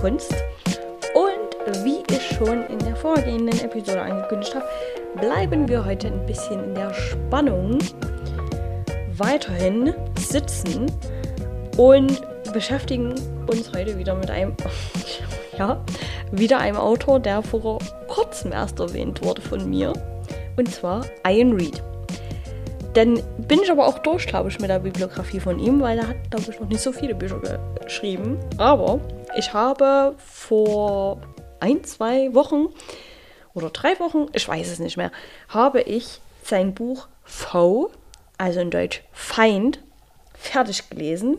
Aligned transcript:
Kunst. 0.00 0.34
Und 1.14 1.84
wie 1.84 2.02
ich 2.10 2.36
schon 2.36 2.64
in 2.66 2.78
der 2.78 2.96
vorgehenden 2.96 3.60
Episode 3.60 4.00
angekündigt 4.00 4.54
habe, 4.54 4.64
bleiben 5.20 5.68
wir 5.68 5.84
heute 5.84 6.06
ein 6.06 6.24
bisschen 6.24 6.64
in 6.64 6.74
der 6.74 6.94
Spannung 6.94 7.78
weiterhin 9.18 9.92
sitzen 10.18 10.90
und 11.76 12.22
beschäftigen 12.54 13.14
uns 13.46 13.72
heute 13.74 13.98
wieder 13.98 14.14
mit 14.14 14.30
einem, 14.30 14.54
ja, 15.58 15.84
wieder 16.32 16.58
einem 16.58 16.78
Autor, 16.78 17.20
der 17.20 17.42
vor 17.42 17.78
kurzem 18.08 18.52
erst 18.52 18.80
erwähnt 18.80 19.22
wurde 19.22 19.42
von 19.42 19.68
mir. 19.68 19.92
Und 20.56 20.72
zwar 20.72 21.04
Ian 21.28 21.52
Reed. 21.52 21.82
Dann 22.94 23.20
bin 23.46 23.60
ich 23.62 23.70
aber 23.70 23.86
auch 23.86 23.98
durch, 23.98 24.26
glaube 24.26 24.48
ich, 24.48 24.58
mit 24.58 24.70
der 24.70 24.80
Bibliografie 24.80 25.40
von 25.40 25.58
ihm, 25.58 25.80
weil 25.80 25.98
er 25.98 26.08
hat, 26.08 26.30
glaube 26.30 26.50
ich, 26.50 26.58
noch 26.58 26.68
nicht 26.68 26.80
so 26.80 26.90
viele 26.90 27.14
Bücher 27.14 27.38
geschrieben. 27.84 28.38
Aber 28.56 28.98
ich 29.36 29.52
habe 29.52 30.14
vor 30.18 31.20
ein, 31.60 31.84
zwei 31.84 32.34
Wochen 32.34 32.68
oder 33.54 33.70
drei 33.70 33.98
Wochen, 34.00 34.26
ich 34.32 34.46
weiß 34.46 34.68
es 34.68 34.78
nicht 34.78 34.96
mehr, 34.96 35.12
habe 35.48 35.82
ich 35.82 36.20
sein 36.42 36.74
Buch 36.74 37.08
Foe, 37.24 37.90
also 38.38 38.60
in 38.60 38.70
Deutsch 38.70 39.02
Feind, 39.12 39.80
fertig 40.34 40.88
gelesen. 40.90 41.36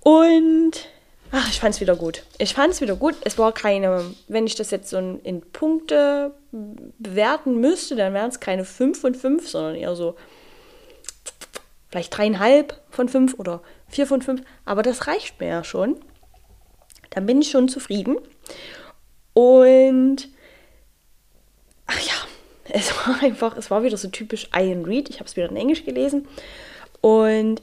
Und 0.00 0.88
ach, 1.32 1.48
ich 1.48 1.60
fand 1.60 1.74
es 1.74 1.80
wieder 1.80 1.96
gut. 1.96 2.24
Ich 2.38 2.54
fand 2.54 2.72
es 2.72 2.80
wieder 2.80 2.96
gut. 2.96 3.14
Es 3.24 3.38
war 3.38 3.52
keine, 3.52 4.04
wenn 4.28 4.46
ich 4.46 4.54
das 4.54 4.70
jetzt 4.70 4.90
so 4.90 4.98
in 4.98 5.40
Punkte 5.52 6.34
bewerten 6.98 7.60
müsste, 7.60 7.96
dann 7.96 8.14
wären 8.14 8.28
es 8.28 8.40
keine 8.40 8.64
5 8.64 9.00
von 9.00 9.14
5, 9.14 9.48
sondern 9.48 9.74
eher 9.76 9.96
so 9.96 10.16
vielleicht 11.90 12.16
dreieinhalb 12.16 12.80
von 12.90 13.08
5 13.08 13.34
oder 13.38 13.62
4 13.88 14.06
von 14.06 14.22
5. 14.22 14.42
Aber 14.64 14.82
das 14.82 15.06
reicht 15.06 15.40
mir 15.40 15.48
ja 15.48 15.64
schon. 15.64 15.96
Dann 17.16 17.24
bin 17.24 17.40
ich 17.40 17.50
schon 17.50 17.70
zufrieden. 17.70 18.18
Und 19.32 20.28
ach 21.86 21.98
ja, 21.98 22.12
es 22.68 22.92
war 22.94 23.22
einfach, 23.22 23.56
es 23.56 23.70
war 23.70 23.82
wieder 23.82 23.96
so 23.96 24.08
typisch 24.08 24.50
Ian 24.54 24.84
Read. 24.84 25.08
Ich 25.08 25.16
habe 25.16 25.24
es 25.24 25.34
wieder 25.34 25.48
in 25.48 25.56
Englisch 25.56 25.86
gelesen. 25.86 26.28
Und 27.00 27.62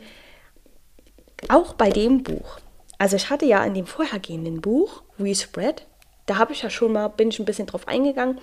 auch 1.49 1.73
bei 1.73 1.91
dem 1.91 2.23
Buch, 2.23 2.57
also 2.97 3.15
ich 3.15 3.29
hatte 3.29 3.45
ja 3.45 3.63
in 3.63 3.75
dem 3.75 3.85
vorhergehenden 3.85 4.59
Buch, 4.59 5.03
We 5.19 5.35
Spread, 5.35 5.85
da 6.25 6.37
habe 6.37 6.53
ich 6.53 6.63
ja 6.63 6.71
schon 6.71 6.93
mal, 6.93 7.09
bin 7.09 7.29
ich 7.29 7.37
ein 7.37 7.45
bisschen 7.45 7.67
drauf 7.67 7.87
eingegangen, 7.87 8.39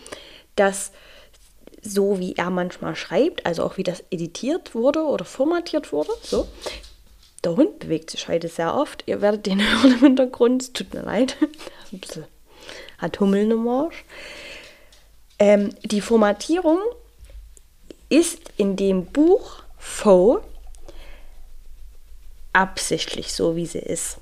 dass 0.55 0.92
so 1.83 2.20
wie 2.20 2.36
er 2.36 2.50
manchmal 2.50 2.94
schreibt, 2.94 3.47
also 3.47 3.64
auch 3.64 3.78
wie 3.78 3.83
das 3.83 4.05
editiert 4.11 4.77
wurde 4.77 5.03
oder 5.03 5.25
formatiert 5.25 5.92
wurde, 5.92 6.12
so. 6.22 6.47
Der 7.45 7.57
Hund 7.57 7.79
bewegt 7.79 8.11
sich 8.11 8.29
heute 8.29 8.49
sehr 8.49 8.75
oft. 8.75 9.05
Ihr 9.07 9.21
werdet 9.21 9.47
den 9.47 9.61
hören 9.83 9.93
im 9.93 10.01
Hintergrund. 10.01 10.63
Es 10.63 10.73
tut 10.73 10.93
mir 10.95 11.03
leid. 11.03 11.37
hat 12.99 13.21
Hummeln 13.21 13.51
im 13.51 13.65
Marsch. 13.65 14.05
Ähm, 15.39 15.71
die 15.83 16.01
Formatierung 16.01 16.79
ist 18.09 18.53
in 18.57 18.77
dem 18.77 19.07
Buch 19.07 19.63
Foe 19.79 20.43
absichtlich 22.53 23.33
so, 23.33 23.57
wie 23.57 23.67
sie 23.67 23.79
ist. 23.79 24.19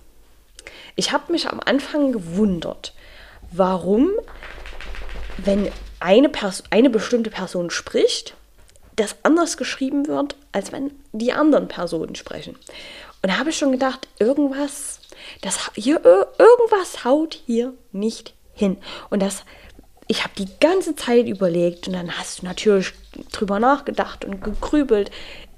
Ich 0.95 1.13
habe 1.13 1.33
mich 1.33 1.49
am 1.49 1.61
Anfang 1.65 2.13
gewundert, 2.13 2.95
warum, 3.51 4.11
wenn 5.39 5.71
eine, 5.99 6.31
eine 6.71 6.91
bestimmte 6.91 7.31
Person 7.31 7.71
spricht, 7.71 8.35
das 8.97 9.17
anders 9.23 9.57
geschrieben 9.57 10.07
wird, 10.07 10.37
als 10.53 10.73
wenn 10.73 10.91
die 11.13 11.33
anderen 11.33 11.69
Personen 11.69 12.15
sprechen. 12.17 12.57
Und 13.23 13.31
da 13.31 13.39
habe 13.39 13.51
ich 13.51 13.59
schon 13.59 13.73
gedacht, 13.73 14.09
irgendwas, 14.19 15.01
das 15.43 15.71
hier, 15.75 16.05
irgendwas 16.05 17.05
haut 17.05 17.41
hier 17.47 17.75
nicht 17.93 18.35
hin. 18.55 18.79
Und 19.11 19.23
das, 19.23 19.45
ich 20.07 20.25
habe 20.25 20.35
die 20.39 20.49
ganze 20.61 20.95
Zeit 20.95 21.27
überlegt 21.27 21.89
und 21.89 21.95
dann 21.95 22.17
hast 22.17 22.43
du 22.43 22.47
natürlich 22.47 22.93
drüber 23.33 23.59
nachgedacht 23.59 24.25
und 24.25 24.43
gegrübelt, 24.43 25.11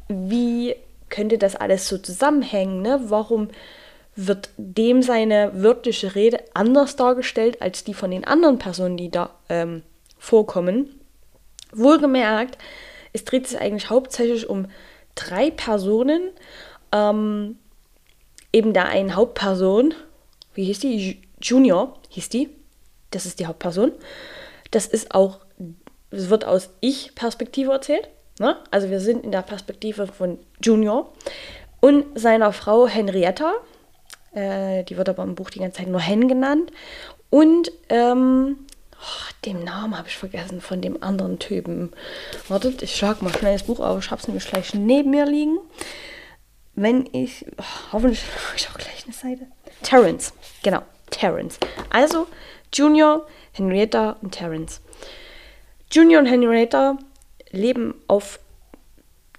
wie 0.09 0.75
könnte 1.09 1.39
das 1.39 1.57
alles 1.57 1.89
so 1.89 1.99
zusammenhängen, 1.99 2.83
ne? 2.83 3.01
Warum 3.05 3.49
wird 4.17 4.51
dem 4.57 5.03
seine 5.03 5.51
wörtliche 5.55 6.15
Rede 6.15 6.43
anders 6.55 6.97
dargestellt 6.97 7.63
als 7.63 7.85
die 7.85 7.95
von 7.95 8.11
den 8.11 8.25
anderen 8.25 8.59
Personen, 8.59 8.97
die 8.97 9.11
da 9.11 9.31
ähm, 9.49 9.83
vorkommen. 10.19 11.01
Wohlgemerkt, 11.73 12.59
es 13.13 13.25
dreht 13.25 13.47
sich 13.47 13.59
eigentlich 13.59 13.91
hauptsächlich 13.91 14.49
um 14.49 14.67
drei 15.15 15.51
Personen. 15.51 16.31
Ähm, 16.93 17.59
eben 18.53 18.73
da 18.73 18.85
eine 18.85 19.15
Hauptperson, 19.15 19.95
wie 20.55 20.65
hieß 20.65 20.81
die? 20.81 21.23
Junior 21.41 21.99
hieß 22.11 22.29
die. 22.29 22.51
Das 23.11 23.27
ist 23.27 23.41
die 23.41 23.47
Hauptperson. 23.47 23.93
Das 24.71 24.87
ist 24.87 25.15
auch, 25.15 25.41
es 26.11 26.29
wird 26.29 26.45
aus 26.45 26.71
Ich-Perspektive 26.81 27.73
erzählt. 27.73 28.09
Ne? 28.39 28.57
Also 28.71 28.91
wir 28.91 29.01
sind 29.01 29.25
in 29.25 29.33
der 29.33 29.43
Perspektive 29.43 30.07
von 30.07 30.39
Junior 30.63 31.13
und 31.81 32.05
seiner 32.19 32.53
Frau 32.53 32.87
Henrietta. 32.87 33.55
Äh, 34.33 34.85
die 34.85 34.97
wird 34.97 35.09
aber 35.09 35.23
im 35.23 35.35
Buch 35.35 35.51
die 35.51 35.61
ganze 35.61 35.79
Zeit 35.79 35.89
nur 35.89 36.01
Hen 36.01 36.29
genannt. 36.29 36.71
Und 37.31 37.73
ähm, 37.89 38.57
Oh, 39.03 39.33
den 39.47 39.65
Namen 39.65 39.97
habe 39.97 40.09
ich 40.09 40.19
vergessen 40.19 40.61
von 40.61 40.83
dem 40.83 41.03
anderen 41.03 41.39
Typen. 41.39 41.91
Wartet, 42.49 42.83
ich 42.83 42.95
schlage 42.95 43.25
mal 43.25 43.33
schnell 43.33 43.55
das 43.55 43.63
Buch 43.63 43.81
auf. 43.81 43.99
Ich 44.05 44.11
habe 44.11 44.21
es 44.21 44.29
nämlich 44.29 44.47
gleich 44.47 44.75
neben 44.75 45.11
mir 45.11 45.25
liegen. 45.25 45.59
Wenn 46.75 47.09
ich. 47.13 47.45
Oh, 47.59 47.93
hoffentlich 47.93 48.23
habe 48.47 48.57
ich 48.57 48.69
auch 48.69 48.79
gleich 48.79 49.05
eine 49.05 49.15
Seite. 49.15 49.47
Terence. 49.83 50.33
Genau, 50.63 50.83
Terence. 51.11 51.59
Also 51.91 52.27
Junior, 52.73 53.27
Henrietta 53.53 54.17
und 54.23 54.33
Terence. 54.33 54.81
Junior 55.91 56.21
und 56.21 56.27
Henrietta 56.27 56.99
leben 57.51 57.95
auf 58.07 58.39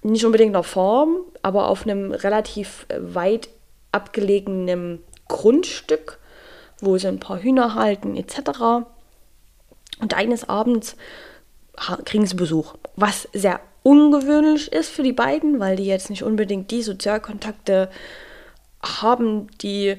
nicht 0.02 0.24
unbedingt 0.24 0.54
einer 0.54 0.64
Farm, 0.64 1.18
aber 1.42 1.68
auf 1.68 1.84
einem 1.84 2.12
relativ 2.12 2.86
weit 2.98 3.48
abgelegenen 3.92 5.02
Grundstück, 5.28 6.18
wo 6.80 6.98
sie 6.98 7.08
ein 7.08 7.20
paar 7.20 7.40
Hühner 7.40 7.74
halten 7.74 8.16
etc. 8.16 8.84
Und 10.00 10.14
eines 10.14 10.48
Abends 10.48 10.96
kriegen 12.04 12.26
sie 12.26 12.34
Besuch, 12.34 12.74
was 12.96 13.28
sehr 13.32 13.60
ungewöhnlich 13.82 14.72
ist 14.72 14.90
für 14.90 15.02
die 15.02 15.12
beiden, 15.12 15.60
weil 15.60 15.76
die 15.76 15.86
jetzt 15.86 16.10
nicht 16.10 16.22
unbedingt 16.22 16.70
die 16.70 16.82
Sozialkontakte 16.82 17.90
haben, 18.82 19.48
die 19.60 19.96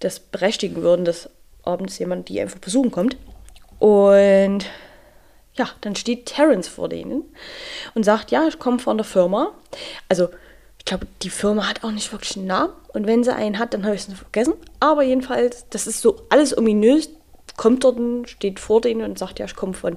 das 0.00 0.20
berechtigen 0.20 0.82
würden, 0.82 1.04
dass 1.04 1.30
abends 1.62 1.98
jemand 1.98 2.28
die 2.28 2.40
einfach 2.40 2.58
besuchen 2.58 2.90
kommt. 2.90 3.16
Und 3.78 4.66
ja, 5.54 5.68
dann 5.80 5.96
steht 5.96 6.26
Terence 6.26 6.68
vor 6.68 6.88
denen 6.88 7.24
und 7.94 8.04
sagt, 8.04 8.30
ja, 8.30 8.46
ich 8.48 8.58
komme 8.58 8.78
von 8.78 8.96
der 8.96 9.04
Firma. 9.04 9.52
Also, 10.08 10.28
ich 10.78 10.84
glaube, 10.84 11.06
die 11.22 11.30
Firma 11.30 11.68
hat 11.68 11.84
auch 11.84 11.90
nicht 11.90 12.10
wirklich 12.10 12.36
einen 12.36 12.46
Namen. 12.46 12.72
Und 12.88 13.06
wenn 13.06 13.22
sie 13.22 13.34
einen 13.34 13.58
hat, 13.58 13.74
dann 13.74 13.84
habe 13.84 13.94
ich 13.94 14.08
es 14.08 14.14
vergessen. 14.14 14.54
Aber 14.80 15.02
jedenfalls, 15.02 15.66
das 15.70 15.86
ist 15.86 16.00
so 16.00 16.26
alles 16.28 16.56
ominös 16.56 17.10
kommt 17.56 17.84
dort, 17.84 18.28
steht 18.28 18.58
vor 18.60 18.80
denen 18.80 19.02
und 19.02 19.18
sagt, 19.18 19.38
ja, 19.38 19.46
ich 19.46 19.54
komme 19.54 19.74
von 19.74 19.96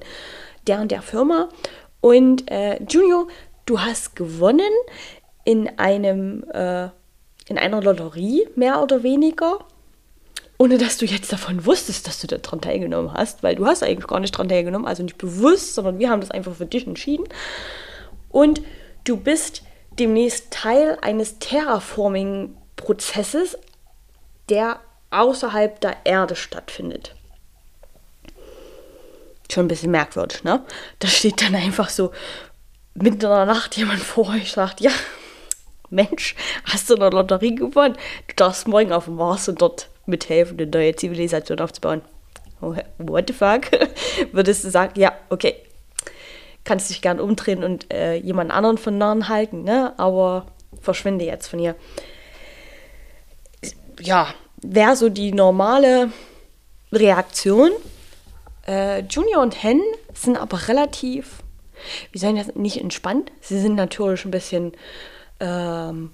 der 0.67 0.81
und 0.81 0.91
der 0.91 1.01
Firma. 1.01 1.49
Und 2.01 2.49
äh, 2.51 2.81
Junior, 2.83 3.27
du 3.65 3.81
hast 3.81 4.15
gewonnen 4.15 4.71
in 5.43 5.77
einem 5.77 6.43
äh, 6.51 6.89
in 7.47 7.57
einer 7.57 7.81
Lotterie, 7.81 8.47
mehr 8.55 8.81
oder 8.81 9.03
weniger, 9.03 9.59
ohne 10.57 10.77
dass 10.77 10.97
du 10.97 11.05
jetzt 11.05 11.33
davon 11.33 11.65
wusstest, 11.65 12.07
dass 12.07 12.21
du 12.21 12.27
daran 12.27 12.61
teilgenommen 12.61 13.13
hast, 13.13 13.43
weil 13.43 13.55
du 13.55 13.65
hast 13.65 13.83
eigentlich 13.83 14.07
gar 14.07 14.19
nicht 14.19 14.33
daran 14.33 14.49
teilgenommen, 14.49 14.87
also 14.87 15.03
nicht 15.03 15.17
bewusst, 15.17 15.75
sondern 15.75 15.99
wir 15.99 16.09
haben 16.09 16.21
das 16.21 16.31
einfach 16.31 16.55
für 16.55 16.65
dich 16.65 16.87
entschieden. 16.87 17.27
Und 18.29 18.61
du 19.03 19.17
bist 19.17 19.63
demnächst 19.99 20.51
Teil 20.51 20.97
eines 21.01 21.39
Terraforming-Prozesses, 21.39 23.57
der 24.49 24.79
außerhalb 25.11 25.79
der 25.81 25.97
Erde 26.05 26.35
stattfindet 26.35 27.15
schon 29.51 29.65
ein 29.65 29.69
bisschen 29.69 29.91
merkwürdig, 29.91 30.43
ne? 30.43 30.63
Da 30.99 31.07
steht 31.07 31.41
dann 31.41 31.55
einfach 31.55 31.89
so 31.89 32.11
mitten 32.95 33.15
in 33.15 33.29
der 33.29 33.45
Nacht 33.45 33.77
jemand 33.77 34.01
vor 34.01 34.29
euch 34.29 34.51
sagt, 34.51 34.81
ja, 34.81 34.91
Mensch, 35.89 36.35
hast 36.65 36.89
du 36.89 36.95
eine 36.95 37.09
Lotterie 37.09 37.55
gewonnen? 37.55 37.95
Du 38.27 38.35
darfst 38.35 38.67
morgen 38.67 38.91
auf 38.91 39.05
dem 39.05 39.15
Mars 39.15 39.47
und 39.47 39.61
dort 39.61 39.89
mithelfen, 40.05 40.59
eine 40.59 40.69
neue 40.69 40.95
Zivilisation 40.95 41.59
aufzubauen. 41.59 42.01
Oh, 42.61 42.75
what 42.97 43.25
the 43.27 43.33
fuck? 43.33 43.69
Würdest 44.31 44.63
du 44.63 44.69
sagen, 44.69 44.99
ja, 44.99 45.13
okay, 45.29 45.55
kannst 46.63 46.89
dich 46.89 47.01
gern 47.01 47.19
umdrehen 47.19 47.63
und 47.63 47.91
äh, 47.93 48.15
jemand 48.15 48.51
anderen 48.51 48.77
von 48.77 48.97
Narren 48.97 49.29
halten, 49.29 49.63
ne? 49.63 49.93
Aber 49.97 50.47
verschwinde 50.81 51.25
jetzt 51.25 51.47
von 51.47 51.59
hier. 51.59 51.75
Ja, 53.99 54.33
wäre 54.61 54.95
so 54.95 55.09
die 55.09 55.31
normale 55.31 56.11
Reaktion, 56.91 57.71
äh, 58.67 58.99
Junior 59.01 59.41
und 59.41 59.61
Hen 59.63 59.81
sind 60.13 60.37
aber 60.37 60.67
relativ, 60.67 61.43
wie 62.11 62.19
sagen 62.19 62.37
das, 62.37 62.55
nicht 62.55 62.79
entspannt. 62.79 63.31
Sie 63.41 63.59
sind 63.59 63.75
natürlich 63.75 64.25
ein 64.25 64.31
bisschen 64.31 64.73
ähm, 65.39 66.11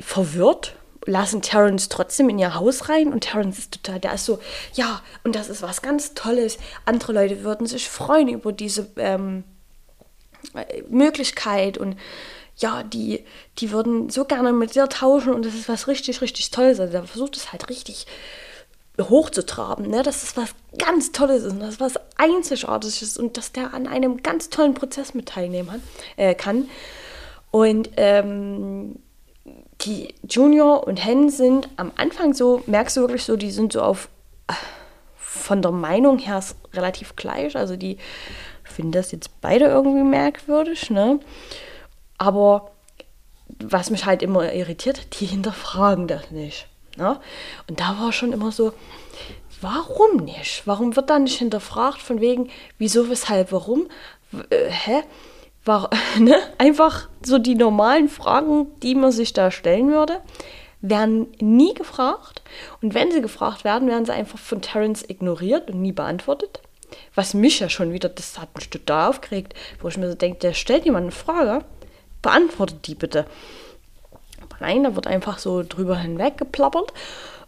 verwirrt. 0.00 0.74
lassen 1.06 1.40
Terrence 1.40 1.88
trotzdem 1.88 2.28
in 2.28 2.38
ihr 2.38 2.54
Haus 2.54 2.88
rein 2.88 3.12
und 3.12 3.20
Terrence 3.20 3.58
ist 3.58 3.72
total, 3.72 3.98
der 3.98 4.14
ist 4.14 4.26
so, 4.26 4.40
ja, 4.74 5.00
und 5.24 5.34
das 5.34 5.48
ist 5.48 5.62
was 5.62 5.80
ganz 5.80 6.14
Tolles. 6.14 6.58
Andere 6.84 7.12
Leute 7.12 7.44
würden 7.44 7.66
sich 7.66 7.88
freuen 7.88 8.28
über 8.28 8.52
diese 8.52 8.90
ähm, 8.96 9.44
Möglichkeit 10.88 11.78
und 11.78 11.96
ja, 12.56 12.82
die, 12.82 13.24
die 13.58 13.70
würden 13.70 14.10
so 14.10 14.24
gerne 14.24 14.52
mit 14.52 14.74
dir 14.74 14.88
tauschen 14.88 15.32
und 15.32 15.44
das 15.44 15.54
ist 15.54 15.68
was 15.68 15.86
richtig, 15.86 16.20
richtig 16.20 16.50
Tolles. 16.50 16.80
Also 16.80 16.92
der 16.92 17.04
versucht 17.04 17.36
es 17.36 17.52
halt 17.52 17.68
richtig 17.70 18.06
hochzutraben, 19.00 19.88
ne? 19.88 20.02
dass 20.02 20.22
es 20.22 20.36
was 20.36 20.54
ganz 20.78 21.12
Tolles 21.12 21.44
ist 21.44 21.52
und 21.52 21.60
dass 21.60 21.74
es 21.74 21.80
was 21.80 21.94
Einzigartiges 22.16 23.02
ist 23.02 23.18
und 23.18 23.36
dass 23.36 23.52
der 23.52 23.74
an 23.74 23.86
einem 23.86 24.22
ganz 24.22 24.50
tollen 24.50 24.74
Prozess 24.74 25.14
mit 25.14 25.26
teilnehmen 25.26 25.82
äh, 26.16 26.34
kann. 26.34 26.68
Und 27.50 27.90
ähm, 27.96 28.96
die 29.82 30.14
Junior 30.28 30.86
und 30.86 30.96
Hen 30.96 31.30
sind 31.30 31.68
am 31.76 31.92
Anfang 31.96 32.34
so, 32.34 32.62
merkst 32.66 32.96
du 32.96 33.00
wirklich 33.02 33.24
so, 33.24 33.36
die 33.36 33.50
sind 33.50 33.72
so 33.72 33.80
auf 33.80 34.08
von 35.16 35.62
der 35.62 35.70
Meinung 35.70 36.18
her 36.18 36.42
relativ 36.74 37.16
gleich. 37.16 37.56
Also 37.56 37.76
die 37.76 37.98
finden 38.64 38.92
das 38.92 39.12
jetzt 39.12 39.40
beide 39.40 39.66
irgendwie 39.66 40.02
merkwürdig, 40.02 40.90
ne? 40.90 41.20
Aber 42.18 42.72
was 43.60 43.90
mich 43.90 44.04
halt 44.04 44.22
immer 44.22 44.52
irritiert, 44.52 45.20
die 45.20 45.26
hinterfragen 45.26 46.06
das 46.06 46.30
nicht. 46.30 46.66
Ne? 46.96 47.20
Und 47.68 47.80
da 47.80 47.98
war 48.00 48.12
schon 48.12 48.32
immer 48.32 48.52
so, 48.52 48.72
warum 49.60 50.16
nicht? 50.16 50.66
Warum 50.66 50.96
wird 50.96 51.10
da 51.10 51.18
nicht 51.18 51.38
hinterfragt 51.38 52.00
von 52.00 52.20
wegen, 52.20 52.50
wieso, 52.78 53.08
weshalb, 53.10 53.52
warum? 53.52 53.88
Äh, 54.50 54.68
hä? 54.68 55.02
War, 55.64 55.90
ne? 56.18 56.36
Einfach 56.58 57.08
so 57.24 57.38
die 57.38 57.54
normalen 57.54 58.08
Fragen, 58.08 58.68
die 58.82 58.94
man 58.94 59.12
sich 59.12 59.32
da 59.32 59.50
stellen 59.50 59.90
würde, 59.90 60.20
werden 60.80 61.26
nie 61.40 61.74
gefragt. 61.74 62.42
Und 62.80 62.94
wenn 62.94 63.10
sie 63.10 63.20
gefragt 63.20 63.64
werden, 63.64 63.88
werden 63.88 64.04
sie 64.04 64.12
einfach 64.12 64.38
von 64.38 64.62
Terence 64.62 65.04
ignoriert 65.08 65.70
und 65.70 65.82
nie 65.82 65.92
beantwortet. 65.92 66.60
Was 67.14 67.34
mich 67.34 67.60
ja 67.60 67.68
schon 67.68 67.92
wieder, 67.92 68.08
das 68.08 68.38
hat 68.38 68.54
mich 68.54 68.70
total 68.70 69.10
aufgeregt, 69.10 69.54
wo 69.80 69.88
ich 69.88 69.96
mir 69.96 70.08
so 70.08 70.14
denke, 70.14 70.38
der 70.38 70.54
stellt 70.54 70.84
jemand 70.84 71.04
eine 71.04 71.12
Frage, 71.12 71.64
beantwortet 72.22 72.86
die 72.86 72.94
bitte. 72.94 73.26
Nein, 74.60 74.84
da 74.84 74.96
wird 74.96 75.06
einfach 75.06 75.38
so 75.38 75.62
drüber 75.62 75.96
hinweg 75.98 76.36
geplappert 76.36 76.92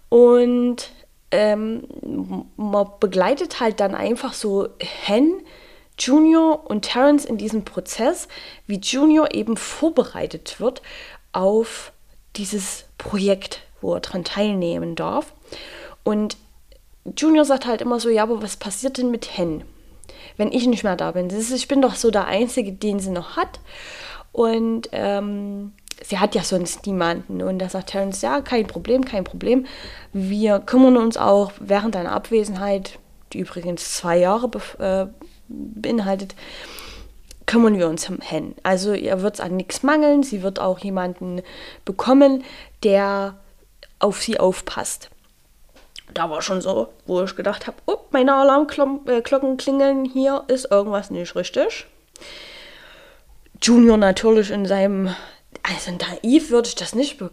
und 0.09 0.91
ähm, 1.31 1.85
man 2.57 2.87
begleitet 2.99 3.61
halt 3.61 3.81
dann 3.81 3.95
einfach 3.95 4.33
so 4.33 4.69
Hen, 4.81 5.43
Junior 5.99 6.69
und 6.69 6.83
Terence 6.83 7.25
in 7.25 7.37
diesem 7.37 7.65
Prozess, 7.65 8.27
wie 8.67 8.79
Junior 8.79 9.35
eben 9.35 9.57
vorbereitet 9.57 10.59
wird 10.59 10.83
auf 11.33 11.93
dieses 12.37 12.87
Projekt, 12.99 13.61
wo 13.81 13.95
er 13.95 14.01
daran 14.01 14.25
teilnehmen 14.25 14.97
darf. 14.97 15.33
Und 16.03 16.37
Junior 17.17 17.45
sagt 17.45 17.67
halt 17.67 17.81
immer 17.81 18.01
so, 18.01 18.09
ja, 18.09 18.23
aber 18.23 18.43
was 18.43 18.57
passiert 18.57 18.99
denn 18.99 19.11
mit 19.11 19.37
Hen, 19.37 19.65
wenn 20.37 20.53
ich 20.53 20.67
nicht 20.67 20.85
mehr 20.85 20.97
da 20.97 21.13
bin? 21.13 21.29
Ist, 21.29 21.53
ich 21.53 21.69
bin 21.69 21.83
doch 21.83 21.95
so 21.95 22.11
der 22.11 22.27
Einzige, 22.27 22.73
den 22.73 22.99
sie 22.99 23.11
noch 23.11 23.37
hat. 23.37 23.61
Und 24.33 24.89
ähm, 24.93 25.73
sie 26.03 26.19
hat 26.19 26.35
ja 26.35 26.43
sonst 26.43 26.87
niemanden. 26.87 27.43
Und 27.43 27.59
da 27.59 27.69
sagt 27.69 27.91
Terence, 27.91 28.23
ja, 28.23 28.41
kein 28.41 28.67
Problem, 28.67 29.05
kein 29.05 29.25
Problem. 29.25 29.67
Wir 30.13 30.59
kümmern 30.61 30.97
uns 30.97 31.17
auch 31.17 31.53
während 31.61 31.95
deiner 31.95 32.13
Abwesenheit, 32.13 32.99
die 33.33 33.41
übrigens 33.41 33.95
zwei 33.97 34.19
Jahre 34.19 34.49
be 34.49 34.61
äh, 34.79 35.07
beinhaltet, 35.49 36.35
kümmern 37.47 37.79
wir 37.79 37.89
uns 37.89 38.09
Hen. 38.09 38.55
Also 38.63 38.93
ihr 38.93 39.23
wird 39.23 39.35
es 39.35 39.41
an 39.41 39.57
nichts 39.57 39.83
mangeln. 39.83 40.23
Sie 40.23 40.43
wird 40.43 40.61
auch 40.61 40.79
jemanden 40.79 41.43
bekommen, 41.85 42.45
der 42.85 43.37
auf 43.99 44.23
sie 44.23 44.39
aufpasst. 44.39 45.11
Da 46.15 46.31
war 46.31 46.43
schon 46.43 46.61
so, 46.61 46.89
wo 47.07 47.23
ich 47.23 47.37
gedacht 47.37 47.67
habe, 47.67 47.77
oh, 47.87 47.99
meine 48.11 48.35
Alarmglocken 48.35 49.57
klingeln, 49.57 50.05
hier 50.05 50.45
ist 50.49 50.71
irgendwas 50.71 51.11
nicht 51.11 51.35
richtig. 51.37 51.87
Junior 53.63 53.97
natürlich 53.97 54.51
in 54.51 54.67
seinem, 54.67 55.15
also 55.63 55.91
naiv 55.93 56.51
würde 56.51 56.69
ich 56.69 56.75
das 56.75 56.95
nicht 56.95 57.19
be 57.19 57.31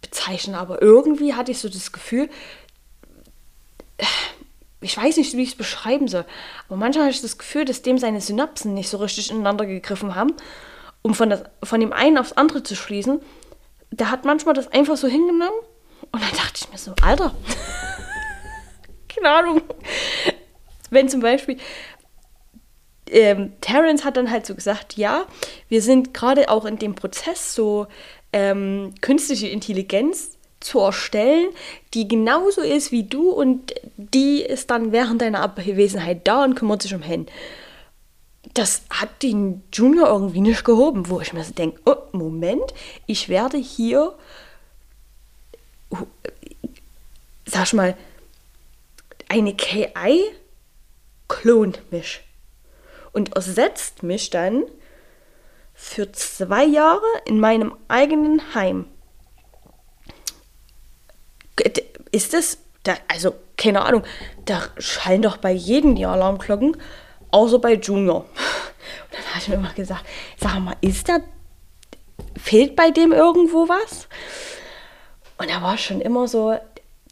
bezeichnen, 0.00 0.54
aber 0.54 0.82
irgendwie 0.82 1.32
hatte 1.32 1.50
ich 1.50 1.58
so 1.58 1.68
das 1.70 1.90
Gefühl, 1.90 2.28
ich 4.82 4.96
weiß 4.98 5.16
nicht, 5.16 5.34
wie 5.34 5.42
ich 5.42 5.50
es 5.50 5.54
beschreiben 5.54 6.08
soll, 6.08 6.26
aber 6.68 6.76
manchmal 6.76 7.04
habe 7.04 7.14
ich 7.14 7.22
das 7.22 7.38
Gefühl, 7.38 7.64
dass 7.64 7.80
dem 7.80 7.96
seine 7.96 8.20
Synapsen 8.20 8.74
nicht 8.74 8.90
so 8.90 8.98
richtig 8.98 9.30
ineinander 9.30 9.64
gegriffen 9.64 10.14
haben, 10.14 10.34
um 11.00 11.14
von, 11.14 11.30
das, 11.30 11.44
von 11.62 11.80
dem 11.80 11.94
einen 11.94 12.18
aufs 12.18 12.32
andere 12.32 12.62
zu 12.62 12.76
schließen. 12.76 13.20
Der 13.92 14.10
hat 14.10 14.26
manchmal 14.26 14.54
das 14.54 14.68
einfach 14.68 14.98
so 14.98 15.08
hingenommen 15.08 15.58
und 16.12 16.22
dann 16.22 16.32
dachte 16.32 16.60
ich 16.60 16.70
mir 16.70 16.76
so, 16.76 16.94
Alter, 17.02 17.34
keine 19.08 19.30
Ahnung. 19.30 19.62
Wenn 20.90 21.08
zum 21.08 21.20
Beispiel, 21.20 21.58
ähm, 23.10 23.52
Terence 23.60 24.04
hat 24.04 24.16
dann 24.16 24.30
halt 24.30 24.46
so 24.46 24.54
gesagt, 24.54 24.96
ja, 24.96 25.26
wir 25.68 25.82
sind 25.82 26.14
gerade 26.14 26.48
auch 26.48 26.64
in 26.64 26.78
dem 26.78 26.94
Prozess 26.94 27.54
so 27.54 27.86
ähm, 28.32 28.94
künstliche 29.00 29.48
Intelligenz 29.48 30.36
zu 30.60 30.80
erstellen, 30.80 31.50
die 31.92 32.08
genauso 32.08 32.62
ist 32.62 32.90
wie 32.90 33.04
du 33.04 33.30
und 33.30 33.74
die 33.96 34.40
ist 34.40 34.70
dann 34.70 34.92
während 34.92 35.20
deiner 35.20 35.40
Abwesenheit 35.40 36.26
da 36.26 36.42
und 36.42 36.54
kümmert 36.54 36.82
sich 36.82 36.94
um 36.94 37.02
Hen. 37.02 37.26
Das 38.54 38.82
hat 38.90 39.22
den 39.22 39.62
Junior 39.72 40.08
irgendwie 40.08 40.40
nicht 40.40 40.64
gehoben, 40.64 41.08
wo 41.08 41.20
ich 41.20 41.32
mir 41.32 41.44
so 41.44 41.52
denke, 41.52 41.80
oh, 41.84 41.96
Moment, 42.12 42.72
ich 43.06 43.28
werde 43.28 43.58
hier, 43.58 44.14
sag 47.46 47.66
ich 47.66 47.72
mal, 47.72 47.96
eine 49.28 49.54
KI 49.54 50.24
klont 51.28 51.80
mich 51.90 52.23
und 53.14 53.34
ersetzt 53.34 54.02
mich 54.02 54.28
dann 54.30 54.64
für 55.72 56.12
zwei 56.12 56.64
Jahre 56.64 57.06
in 57.24 57.40
meinem 57.40 57.74
eigenen 57.88 58.54
Heim. 58.54 58.86
Ist 62.10 62.34
das, 62.34 62.58
da, 62.82 62.94
also 63.08 63.34
keine 63.56 63.82
Ahnung, 63.82 64.02
da 64.44 64.62
schallen 64.78 65.22
doch 65.22 65.36
bei 65.36 65.52
jedem 65.52 65.94
die 65.94 66.06
Alarmglocken, 66.06 66.76
außer 67.30 67.58
bei 67.58 67.74
Junior. 67.74 68.20
Und 68.24 69.12
dann 69.12 69.26
habe 69.30 69.38
ich 69.38 69.48
mir 69.48 69.54
immer 69.54 69.72
gesagt, 69.72 70.04
sag 70.36 70.58
mal, 70.58 70.76
ist 70.80 71.08
da, 71.08 71.18
fehlt 72.36 72.76
bei 72.76 72.90
dem 72.90 73.12
irgendwo 73.12 73.68
was? 73.68 74.08
Und 75.38 75.50
da 75.50 75.62
war 75.62 75.78
schon 75.78 76.00
immer 76.00 76.28
so, 76.28 76.56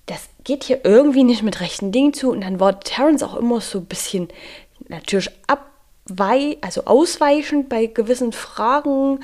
das 0.07 0.29
geht 0.45 0.65
hier 0.65 0.85
irgendwie 0.85 1.25
nicht 1.25 1.43
mit 1.43 1.61
rechten 1.61 1.93
Dingen 1.93 2.13
zu. 2.13 2.31
Und 2.31 2.43
dann 2.43 2.61
war 2.61 2.81
Terence 2.81 3.23
auch 3.23 3.37
immer 3.37 3.61
so 3.61 3.79
ein 3.79 3.87
bisschen 3.87 4.29
natürlich 4.89 5.31
ab 5.47 5.72
also 6.61 6.85
ausweichend 6.85 7.69
bei 7.69 7.87
gewissen 7.87 8.33
Fragen 8.33 9.21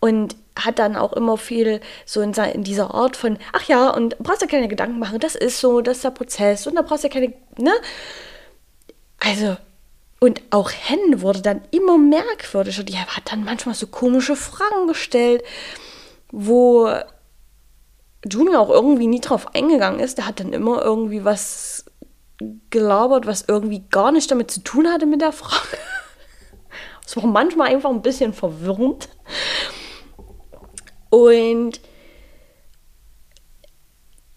und 0.00 0.36
hat 0.58 0.78
dann 0.78 0.96
auch 0.96 1.12
immer 1.12 1.36
viel 1.36 1.80
so 2.06 2.20
in, 2.22 2.32
in, 2.32 2.64
dieser 2.64 2.94
Art 2.94 3.16
von, 3.16 3.38
ach 3.52 3.64
ja, 3.64 3.90
und 3.90 4.18
brauchst 4.18 4.42
du 4.42 4.46
keine 4.46 4.68
Gedanken 4.68 4.98
machen, 4.98 5.20
das 5.20 5.34
ist 5.34 5.60
so, 5.60 5.80
das 5.80 5.98
ist 5.98 6.04
der 6.04 6.10
Prozess 6.10 6.66
und 6.66 6.76
da 6.76 6.82
brauchst 6.82 7.04
du 7.04 7.08
keine, 7.08 7.32
ne? 7.58 7.72
Also, 9.18 9.56
und 10.18 10.40
auch 10.50 10.70
Hen 10.70 11.20
wurde 11.20 11.42
dann 11.42 11.60
immer 11.70 11.98
merkwürdiger. 11.98 12.82
Die 12.82 12.98
hat 12.98 13.30
dann 13.30 13.44
manchmal 13.44 13.74
so 13.74 13.86
komische 13.86 14.36
Fragen 14.36 14.86
gestellt, 14.88 15.42
wo 16.32 16.90
Junior 18.24 18.60
auch 18.60 18.70
irgendwie 18.70 19.06
nie 19.06 19.20
drauf 19.20 19.54
eingegangen 19.54 20.00
ist. 20.00 20.18
Der 20.18 20.26
hat 20.26 20.40
dann 20.40 20.52
immer 20.52 20.82
irgendwie 20.82 21.24
was 21.24 21.84
gelabert, 22.70 23.26
was 23.26 23.44
irgendwie 23.46 23.84
gar 23.90 24.12
nicht 24.12 24.30
damit 24.30 24.50
zu 24.50 24.60
tun 24.60 24.88
hatte 24.88 25.06
mit 25.06 25.20
der 25.20 25.32
Frage. 25.32 25.76
Es 27.06 27.16
war 27.16 27.26
manchmal 27.26 27.68
einfach 27.68 27.90
ein 27.90 28.02
bisschen 28.02 28.34
verwirrend. 28.34 29.08
Und 31.08 31.80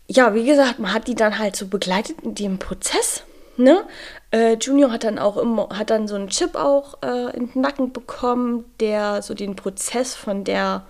ja, 0.07 0.33
wie 0.35 0.45
gesagt, 0.45 0.79
man 0.79 0.93
hat 0.93 1.07
die 1.07 1.15
dann 1.15 1.39
halt 1.39 1.55
so 1.55 1.67
begleitet 1.67 2.21
in 2.21 2.35
dem 2.35 2.59
Prozess. 2.59 3.23
Ne? 3.57 3.85
Äh, 4.31 4.53
Junior 4.53 4.91
hat 4.91 5.03
dann 5.03 5.19
auch 5.19 5.35
immer, 5.35 5.67
hat 5.73 5.89
dann 5.89 6.07
so 6.07 6.15
einen 6.15 6.29
Chip 6.29 6.55
auch 6.55 7.01
äh, 7.03 7.35
in 7.35 7.51
den 7.51 7.61
Nacken 7.61 7.91
bekommen, 7.91 8.65
der 8.79 9.21
so 9.21 9.33
den 9.33 9.55
Prozess 9.55 10.15
von 10.15 10.43
der 10.43 10.85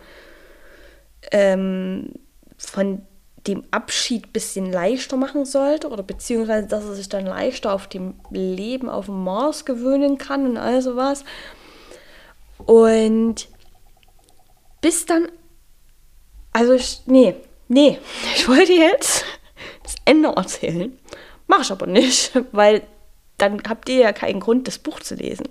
ähm, 1.31 2.13
von 2.57 3.01
dem 3.48 3.63
Abschied 3.71 4.27
ein 4.27 4.31
bisschen 4.31 4.71
leichter 4.71 5.17
machen 5.17 5.45
sollte 5.45 5.89
oder 5.89 6.03
beziehungsweise, 6.03 6.67
dass 6.67 6.86
er 6.86 6.93
sich 6.93 7.09
dann 7.09 7.25
leichter 7.25 7.74
auf 7.74 7.88
dem 7.88 8.15
Leben 8.29 8.89
auf 8.89 9.05
dem 9.05 9.24
Mars 9.24 9.65
gewöhnen 9.65 10.17
kann 10.17 10.45
und 10.45 10.57
all 10.57 10.81
sowas. 10.81 11.24
Und 12.66 13.48
bis 14.82 15.06
dann, 15.06 15.30
also 16.54 16.78
nee, 17.06 17.36
nee, 17.68 18.00
ich 18.36 18.48
wollte 18.48 18.74
jetzt 18.74 19.25
das 19.84 19.96
Ende 20.06 20.30
erzählen. 20.30 20.98
Mache 21.48 21.62
ich 21.62 21.72
aber 21.72 21.88
nicht, 21.88 22.32
weil 22.51 22.84
dann 23.38 23.62
habt 23.68 23.89
ihr 23.89 24.00
ja 24.00 24.13
keinen 24.13 24.39
Grund, 24.39 24.68
das 24.68 24.80
Buch 24.80 25.00
zu 25.00 25.16
lesen. 25.16 25.48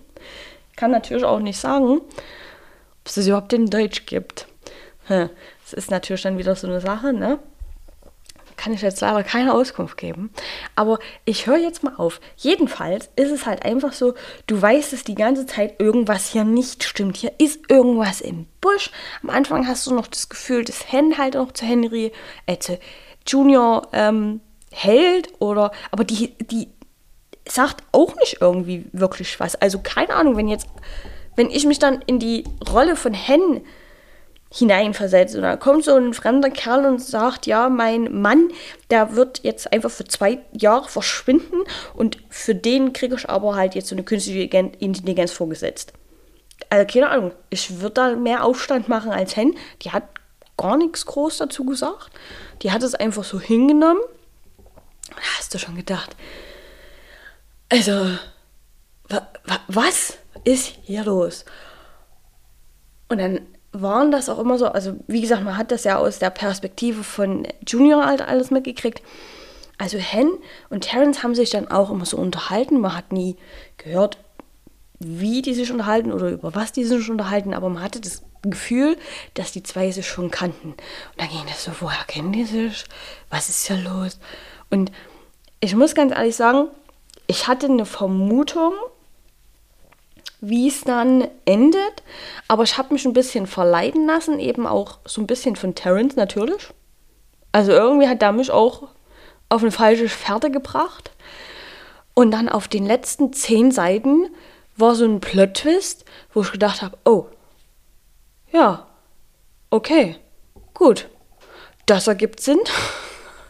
Ich 0.71 0.77
kann 0.77 0.91
natürlich 0.91 1.25
auch 1.25 1.41
nicht 1.41 1.59
sagen, 1.59 2.00
ob 2.00 3.07
es 3.07 3.27
überhaupt 3.27 3.53
in 3.53 3.67
Deutsch 3.67 4.07
gibt. 4.07 4.47
Das 5.71 5.85
ist 5.85 5.91
natürlich 5.91 6.23
dann 6.23 6.38
wieder 6.38 6.57
so 6.57 6.67
eine 6.67 6.81
Sache, 6.81 7.12
ne? 7.12 7.41
Kann 8.59 8.75
ich 8.75 8.83
jetzt 8.83 9.00
leider 9.00 9.23
keine 9.23 9.55
Auskunft 9.55 9.97
geben. 9.97 10.31
Aber 10.75 10.99
ich 11.25 11.47
höre 11.47 11.57
jetzt 11.57 11.83
mal 11.83 11.95
auf. 11.97 12.21
Jedenfalls 12.37 13.09
ist 13.17 13.31
es 13.31 13.47
halt 13.47 13.65
einfach 13.65 13.95
so, 13.95 14.15
du 14.47 14.61
weißt 14.61 14.93
es 14.93 15.05
die 15.05 15.15
ganze 15.15 15.47
Zeit, 15.47 15.81
irgendwas 15.81 16.27
hier 16.27 16.45
nicht 16.45 16.85
stimmt. 16.85 17.17
Hier 17.17 17.33
ist 17.38 17.71
irgendwas 17.71 18.21
im 18.21 18.47
Busch. 18.61 18.91
Am 19.23 19.31
Anfang 19.31 19.67
hast 19.67 19.87
du 19.87 19.95
noch 19.95 20.09
das 20.09 20.29
Gefühl, 20.29 20.65
dass 20.65 20.93
Hen 20.93 21.17
halt 21.17 21.35
noch 21.35 21.53
zu 21.53 21.65
Henry, 21.65 22.12
äh, 22.45 22.59
zu 22.59 22.79
Junior 23.27 23.88
ähm, 23.93 24.41
hält 24.71 25.29
oder, 25.38 25.71
aber 25.91 26.05
die, 26.05 26.37
die 26.38 26.69
sagt 27.49 27.83
auch 27.93 28.15
nicht 28.17 28.38
irgendwie 28.41 28.87
wirklich 28.93 29.38
was. 29.41 29.55
Also 29.55 29.79
keine 29.83 30.15
Ahnung, 30.15 30.37
wenn 30.37 30.49
jetzt, 30.49 30.67
wenn 31.37 31.50
ich 31.50 31.65
mich 31.65 31.79
dann 31.79 32.03
in 32.07 32.19
die 32.19 32.45
Rolle 32.71 32.97
von 32.97 33.15
Hen 33.15 33.62
hineinversetzt. 34.50 35.35
Und 35.37 35.43
da 35.43 35.57
kommt 35.57 35.85
so 35.85 35.95
ein 35.95 36.14
fremder 36.14 36.50
Kerl 36.50 36.87
und 36.87 37.02
sagt, 37.02 37.47
ja, 37.47 37.69
mein 37.69 38.21
Mann, 38.21 38.50
der 38.90 39.14
wird 39.14 39.40
jetzt 39.43 39.73
einfach 39.73 39.90
für 39.90 40.05
zwei 40.05 40.38
Jahre 40.52 40.88
verschwinden 40.88 41.64
und 41.95 42.19
für 42.31 42.55
den 42.55 42.93
kriege 42.93 43.17
ich 43.17 43.28
aber 43.28 43.57
halt 43.57 43.75
jetzt 43.75 43.88
so 43.88 43.95
eine 43.95 44.05
künstliche 44.05 44.49
Intelligenz 44.78 45.33
vorgesetzt. 45.33 45.93
Also 46.71 46.87
keine 46.87 47.11
Ahnung, 47.11 47.33
ich 47.50 47.81
würde 47.81 47.95
da 47.95 48.17
mehr 48.17 48.45
Aufstand 48.45 48.88
machen 48.88 49.11
als 49.11 49.37
Hen. 49.37 49.55
Die 49.83 49.93
hat 49.93 50.05
gar 50.57 50.76
nichts 50.76 51.07
groß 51.07 51.38
dazu 51.38 51.64
gesagt. 51.64 52.11
Die 52.62 52.73
hat 52.73 52.83
es 52.83 52.95
einfach 52.95 53.25
so 53.25 53.38
hingenommen. 53.40 54.02
Da 55.11 55.23
hast 55.38 55.55
du 55.55 55.59
schon 55.59 55.76
gedacht, 55.76 56.17
also, 57.71 57.93
wa, 59.09 59.28
wa, 59.45 59.61
was 59.69 60.19
ist 60.45 60.75
hier 60.85 61.05
los? 61.05 61.45
Und 63.09 63.19
dann 63.19 63.47
waren 63.72 64.10
das 64.10 64.28
auch 64.28 64.38
immer 64.38 64.58
so, 64.58 64.66
also 64.66 64.94
wie 65.06 65.20
gesagt, 65.20 65.44
man 65.44 65.56
hat 65.56 65.70
das 65.70 65.84
ja 65.84 65.98
aus 65.98 66.18
der 66.18 66.30
Perspektive 66.30 67.04
von 67.04 67.46
Junior 67.66 68.06
halt 68.06 68.22
alles 68.22 68.50
mitgekriegt. 68.50 69.02
Also 69.76 69.98
Hen 69.98 70.30
und 70.70 70.82
Terence 70.82 71.22
haben 71.22 71.34
sich 71.34 71.50
dann 71.50 71.70
auch 71.70 71.90
immer 71.90 72.04
so 72.04 72.16
unterhalten. 72.16 72.80
Man 72.80 72.96
hat 72.96 73.12
nie 73.12 73.37
gehört, 73.76 74.18
wie 74.98 75.42
die 75.42 75.54
sich 75.54 75.70
unterhalten 75.70 76.12
oder 76.12 76.30
über 76.30 76.54
was 76.54 76.72
die 76.72 76.84
sich 76.84 77.08
unterhalten, 77.08 77.54
aber 77.54 77.68
man 77.68 77.82
hatte 77.82 78.00
das 78.00 78.22
Gefühl, 78.42 78.96
dass 79.34 79.52
die 79.52 79.62
zwei 79.62 79.90
sich 79.90 80.06
schon 80.06 80.30
kannten. 80.30 80.70
Und 80.70 80.78
dann 81.18 81.28
ging 81.28 81.44
das 81.46 81.64
so, 81.64 81.72
woher 81.80 82.04
kennen 82.06 82.32
die 82.32 82.44
sich? 82.44 82.84
Was 83.30 83.48
ist 83.48 83.66
hier 83.66 83.76
los? 83.76 84.18
Und 84.70 84.90
ich 85.60 85.75
muss 85.75 85.94
ganz 85.94 86.12
ehrlich 86.12 86.37
sagen, 86.37 86.68
ich 87.26 87.46
hatte 87.46 87.66
eine 87.66 87.87
Vermutung, 87.87 88.72
wie 90.40 90.68
es 90.68 90.83
dann 90.83 91.28
endet. 91.45 92.02
Aber 92.47 92.62
ich 92.62 92.78
habe 92.78 92.92
mich 92.92 93.04
ein 93.04 93.12
bisschen 93.12 93.47
verleiten 93.47 94.07
lassen, 94.07 94.38
eben 94.38 94.66
auch 94.66 94.99
so 95.04 95.21
ein 95.21 95.26
bisschen 95.26 95.57
von 95.57 95.75
Terrence 95.75 96.16
natürlich. 96.16 96.68
Also 97.52 97.73
irgendwie 97.73 98.09
hat 98.09 98.23
er 98.23 98.33
mich 98.33 98.50
auch 98.50 98.88
auf 99.49 99.62
eine 99.62 99.73
falsche 99.73 100.09
Fährte 100.09 100.50
gebracht. 100.50 101.11
Und 102.14 102.33
dann 102.33 102.49
auf 102.49 102.68
den 102.68 102.85
letzten 102.85 103.33
zehn 103.33 103.71
Seiten 103.71 104.28
war 104.76 104.95
so 104.95 105.04
ein 105.04 105.21
Plot-Twist, 105.21 106.04
wo 106.33 106.42
ich 106.42 106.52
gedacht 106.52 106.83
habe, 106.83 106.97
oh, 107.04 107.26
ja, 108.52 108.87
okay, 109.71 110.16
gut, 110.75 111.09
das 111.87 112.07
ergibt 112.07 112.40
Sinn. 112.40 112.61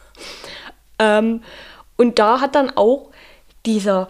ähm, 0.99 1.43
und 1.97 2.19
da 2.19 2.41
hat 2.41 2.55
dann 2.55 2.75
auch 2.75 3.11
dieser, 3.65 4.09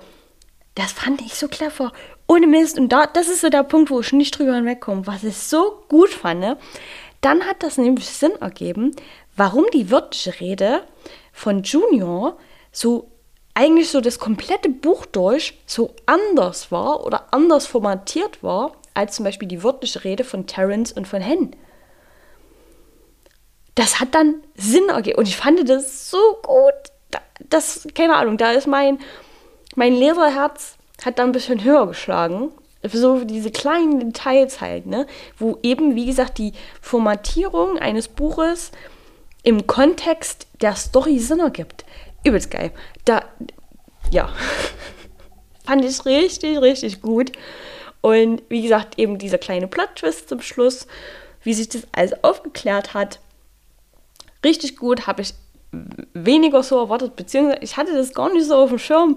das 0.75 0.91
fand 0.91 1.21
ich 1.21 1.35
so 1.35 1.47
clever, 1.47 1.91
ohne 2.29 2.47
Mist. 2.47 2.79
Und 2.79 2.89
da, 2.89 3.07
das 3.07 3.27
ist 3.27 3.41
so 3.41 3.49
der 3.49 3.63
Punkt, 3.63 3.89
wo 3.89 3.99
ich 3.99 4.13
nicht 4.13 4.37
drüber 4.37 4.55
hinwegkomme, 4.55 5.05
was 5.05 5.25
ich 5.25 5.35
so 5.35 5.83
gut 5.89 6.09
fand. 6.09 6.57
Dann 7.19 7.45
hat 7.45 7.63
das 7.63 7.77
nämlich 7.77 8.07
Sinn 8.07 8.31
ergeben, 8.39 8.95
warum 9.35 9.65
die 9.73 9.91
wörtliche 9.91 10.39
Rede 10.39 10.83
von 11.33 11.63
Junior 11.63 12.37
so 12.71 13.11
eigentlich 13.55 13.89
so 13.89 13.99
das 13.99 14.19
komplette 14.19 14.69
Buch 14.69 15.05
durch 15.05 15.59
so 15.65 15.93
anders 16.05 16.71
war 16.71 17.05
oder 17.05 17.33
anders 17.33 17.65
formatiert 17.65 18.41
war, 18.41 18.73
als 18.93 19.15
zum 19.15 19.25
Beispiel 19.25 19.47
die 19.47 19.63
wörtliche 19.63 20.03
Rede 20.03 20.23
von 20.23 20.47
Terence 20.47 20.93
und 20.93 21.07
von 21.07 21.21
Hen. 21.21 21.55
Das 23.75 23.99
hat 23.99 24.13
dann 24.15 24.35
Sinn 24.55 24.87
ergeben 24.89 25.17
und 25.17 25.27
ich 25.27 25.35
fand 25.35 25.67
das 25.67 26.09
so 26.09 26.17
gut. 26.43 26.73
Das, 27.49 27.87
keine 27.95 28.15
Ahnung, 28.15 28.37
da 28.37 28.51
ist 28.51 28.67
mein, 28.67 28.99
mein 29.75 29.93
Leserherz 29.93 30.78
hat 31.03 31.19
da 31.19 31.23
ein 31.23 31.31
bisschen 31.31 31.63
höher 31.63 31.87
geschlagen. 31.87 32.51
So 32.83 33.23
diese 33.25 33.51
kleinen 33.51 33.99
Details 33.99 34.61
halt, 34.61 34.85
ne? 34.85 35.05
Wo 35.37 35.57
eben, 35.63 35.95
wie 35.95 36.05
gesagt, 36.05 36.37
die 36.37 36.53
Formatierung 36.81 37.77
eines 37.77 38.07
Buches 38.07 38.71
im 39.43 39.67
Kontext 39.67 40.47
der 40.61 40.75
Story 40.75 41.19
Sinn 41.19 41.39
ergibt. 41.39 41.83
Übelst 42.23 42.51
geil. 42.51 42.71
Da, 43.05 43.23
ja. 44.11 44.29
Fand 45.65 45.83
ich 45.83 46.05
richtig, 46.05 46.61
richtig 46.61 47.01
gut. 47.01 47.33
Und 48.01 48.41
wie 48.49 48.61
gesagt, 48.61 48.97
eben 48.97 49.17
dieser 49.17 49.37
kleine 49.37 49.67
Plot-Twist 49.67 50.29
zum 50.29 50.41
Schluss, 50.41 50.87
wie 51.43 51.53
sich 51.53 51.69
das 51.69 51.87
alles 51.91 52.23
aufgeklärt 52.23 52.93
hat. 52.93 53.19
Richtig 54.43 54.77
gut, 54.77 55.05
habe 55.05 55.21
ich 55.21 55.33
weniger 56.13 56.63
so 56.63 56.79
erwartet, 56.79 57.15
beziehungsweise 57.15 57.61
ich 57.61 57.77
hatte 57.77 57.93
das 57.93 58.13
gar 58.13 58.31
nicht 58.31 58.45
so 58.45 58.55
auf 58.55 58.69
dem 58.69 58.79
Schirm 58.79 59.15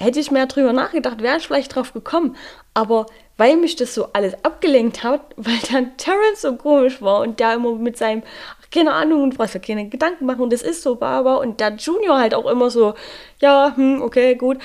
hätte 0.00 0.20
ich 0.20 0.30
mehr 0.30 0.46
drüber 0.46 0.72
nachgedacht, 0.72 1.22
wäre 1.22 1.36
ich 1.36 1.46
vielleicht 1.46 1.74
drauf 1.74 1.92
gekommen. 1.92 2.36
Aber 2.74 3.06
weil 3.36 3.56
mich 3.56 3.76
das 3.76 3.94
so 3.94 4.08
alles 4.12 4.34
abgelenkt 4.44 5.02
hat, 5.02 5.20
weil 5.36 5.58
dann 5.70 5.96
Terence 5.96 6.42
so 6.42 6.56
komisch 6.56 7.00
war 7.00 7.20
und 7.20 7.40
der 7.40 7.54
immer 7.54 7.74
mit 7.74 7.96
seinem, 7.96 8.22
keine 8.70 8.92
Ahnung, 8.92 9.22
und 9.22 9.38
was 9.38 9.52
keine 9.60 9.88
Gedanken 9.88 10.26
machen 10.26 10.42
und 10.42 10.52
das 10.52 10.62
ist 10.62 10.82
so 10.82 10.96
Baba 10.96 11.36
und 11.36 11.60
der 11.60 11.74
Junior 11.76 12.18
halt 12.18 12.34
auch 12.34 12.48
immer 12.48 12.70
so, 12.70 12.94
ja, 13.40 13.72
hm, 13.74 14.02
okay, 14.02 14.34
gut. 14.34 14.58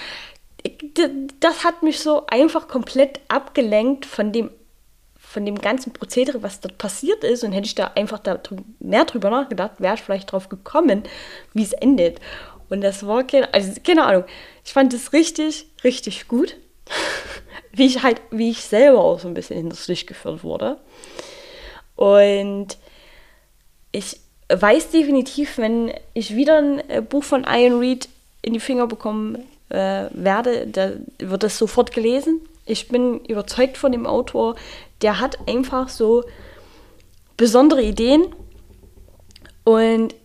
Das 1.40 1.64
hat 1.64 1.84
mich 1.84 2.00
so 2.00 2.26
einfach 2.26 2.68
komplett 2.68 3.20
abgelenkt 3.28 4.06
von 4.06 4.32
dem 4.32 4.50
von 5.36 5.46
dem 5.46 5.60
ganzen 5.60 5.92
Prozedere, 5.92 6.44
was 6.44 6.62
dort 6.62 6.78
passiert 6.78 7.26
ist, 7.26 7.44
und 7.44 7.52
hätte 7.52 7.66
ich 7.66 7.76
da 7.76 7.92
einfach 7.96 8.20
da 8.20 8.40
mehr 8.80 9.04
drüber 9.04 9.30
nachgedacht, 9.30 9.72
wäre 9.80 9.96
ich 9.96 10.02
vielleicht 10.02 10.32
drauf 10.32 10.48
gekommen, 10.48 11.04
wie 11.54 11.64
es 11.64 11.74
endet. 11.74 12.22
Und 12.70 12.82
das 12.82 13.06
war 13.06 13.24
keine, 13.24 13.54
also 13.54 13.74
keine 13.84 14.06
Ahnung. 14.06 14.26
Ich 14.64 14.74
fand 14.74 14.94
es 14.94 15.14
richtig, 15.14 15.68
richtig 15.84 16.28
gut. 16.28 16.56
wie 17.76 17.86
ich 17.86 18.04
halt, 18.04 18.22
wie 18.32 18.50
ich 18.50 18.62
selber 18.62 19.00
auch 19.00 19.20
so 19.20 19.28
ein 19.28 19.34
bisschen 19.34 19.60
in 19.60 19.70
das 19.70 19.88
Licht 19.88 20.08
geführt 20.08 20.44
wurde. 20.44 20.78
Und 21.96 22.78
ich 23.92 24.20
weiß 24.50 24.92
definitiv, 24.92 25.58
wenn 25.58 25.94
ich 26.14 26.36
wieder 26.36 26.58
ein 26.58 26.90
äh, 26.90 27.02
Buch 27.02 27.24
von 27.24 27.46
Ian 27.50 27.80
Reed 27.80 28.08
in 28.42 28.54
die 28.54 28.60
Finger 28.60 28.88
bekommen 28.88 29.46
äh, 29.70 30.06
werde, 30.12 30.68
da 30.68 30.92
wird 31.20 31.44
das 31.44 31.58
sofort 31.58 31.92
gelesen. 31.92 32.42
Ich 32.66 32.88
bin 32.88 33.20
überzeugt 33.26 33.78
von 33.78 33.92
dem 33.92 34.06
Autor. 34.06 34.56
Der 35.02 35.20
hat 35.20 35.48
einfach 35.48 35.90
so 35.90 36.24
besondere 37.38 37.82
Ideen 37.82 38.34
und 39.64 40.16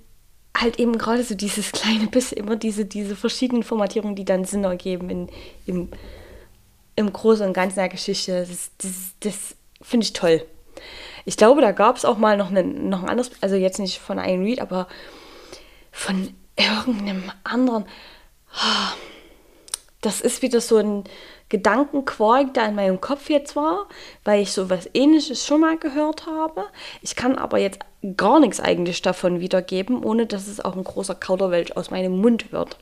halt 0.61 0.79
eben 0.79 0.99
gerade 0.99 1.23
so 1.23 1.35
dieses 1.35 1.73
kleine 1.73 2.07
bisschen, 2.07 2.39
immer 2.39 2.57
diese, 2.57 2.85
diese 2.85 3.17
verschiedenen 3.17 3.63
Formatierungen, 3.63 4.17
die 4.17 4.25
dann 4.25 4.45
Sinn 4.45 4.65
ergeben 4.65 5.11
in, 5.11 5.29
im, 5.67 5.89
im 6.97 7.13
Großen 7.13 7.47
und 7.47 7.53
Ganzen 7.53 7.77
der 7.77 7.89
Geschichte. 7.89 8.47
Das, 8.49 8.71
das, 8.79 8.93
das 9.21 9.57
finde 9.83 10.05
ich 10.05 10.13
toll. 10.13 10.45
Ich 11.25 11.37
glaube, 11.37 11.61
da 11.61 11.73
gab 11.73 11.97
es 11.97 12.05
auch 12.05 12.19
mal 12.19 12.37
noch, 12.37 12.51
eine, 12.51 12.65
noch 12.65 13.03
ein 13.03 13.09
anderes, 13.09 13.31
also 13.41 13.57
jetzt 13.57 13.79
nicht 13.79 13.99
von 13.99 14.19
Ian 14.19 14.43
Reed, 14.43 14.61
aber 14.61 14.89
von 15.93 16.35
irgendeinem 16.57 17.31
anderen. 17.45 17.85
Das 20.01 20.21
ist 20.21 20.43
wieder 20.43 20.61
so 20.61 20.79
ein 20.79 21.05
Gedankenquark, 21.51 22.55
der 22.55 22.69
in 22.69 22.77
meinem 22.77 23.01
Kopf 23.01 23.29
jetzt 23.29 23.55
war, 23.57 23.87
weil 24.25 24.41
ich 24.41 24.53
so 24.53 24.71
was 24.71 24.89
ähnliches 24.95 25.45
schon 25.45 25.61
mal 25.61 25.77
gehört 25.77 26.27
habe. 26.27 26.65
Ich 27.03 27.17
kann 27.17 27.37
aber 27.37 27.59
jetzt 27.59 27.81
gar 28.17 28.41
nichts 28.41 28.61
eigentlich 28.61 29.03
davon 29.03 29.41
wiedergeben, 29.41 30.03
ohne 30.03 30.27
dass 30.27 30.49
es 30.49 30.65
auch 30.65 30.77
ein 30.77 30.85
großer 30.85 31.15
Kauderwelsch 31.15 31.73
aus 31.73 31.91
meinem 31.91 32.19
Mund 32.21 32.53
wird. 32.53 32.79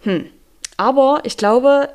Hm. 0.00 0.26
Aber 0.76 1.20
ich 1.24 1.36
glaube, 1.36 1.88